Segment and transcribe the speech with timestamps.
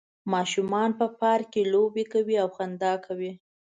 [0.33, 3.31] ماشومان په پارک کې لوبې کوي او خندا کوي